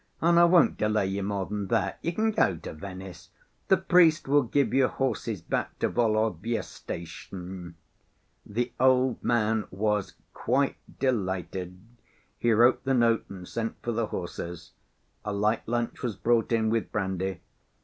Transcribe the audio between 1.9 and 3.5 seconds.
You can go to Venice.